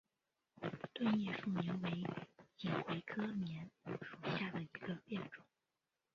[0.95, 2.03] 钝叶树棉为
[2.57, 3.69] 锦葵科棉
[4.01, 5.45] 属下的一个变种。